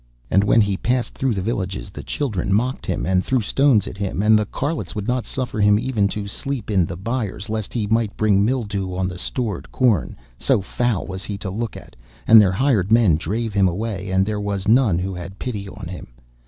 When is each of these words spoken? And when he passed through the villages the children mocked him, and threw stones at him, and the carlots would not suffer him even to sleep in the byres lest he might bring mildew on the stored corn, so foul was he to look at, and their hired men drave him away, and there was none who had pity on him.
And 0.31 0.43
when 0.43 0.61
he 0.61 0.77
passed 0.77 1.13
through 1.13 1.35
the 1.35 1.43
villages 1.43 1.91
the 1.91 2.01
children 2.01 2.51
mocked 2.51 2.87
him, 2.87 3.05
and 3.05 3.23
threw 3.23 3.39
stones 3.39 3.85
at 3.85 3.99
him, 3.99 4.23
and 4.23 4.33
the 4.35 4.47
carlots 4.47 4.95
would 4.95 5.07
not 5.07 5.27
suffer 5.27 5.59
him 5.59 5.77
even 5.77 6.07
to 6.07 6.25
sleep 6.25 6.71
in 6.71 6.87
the 6.87 6.97
byres 6.97 7.49
lest 7.51 7.71
he 7.71 7.85
might 7.85 8.17
bring 8.17 8.43
mildew 8.43 8.95
on 8.95 9.07
the 9.07 9.19
stored 9.19 9.71
corn, 9.71 10.15
so 10.39 10.59
foul 10.59 11.05
was 11.05 11.23
he 11.23 11.37
to 11.37 11.51
look 11.51 11.77
at, 11.77 11.95
and 12.25 12.41
their 12.41 12.51
hired 12.53 12.91
men 12.91 13.15
drave 13.15 13.53
him 13.53 13.67
away, 13.67 14.09
and 14.09 14.25
there 14.25 14.41
was 14.41 14.67
none 14.67 14.97
who 14.97 15.13
had 15.13 15.37
pity 15.37 15.69
on 15.69 15.87
him. 15.87 16.07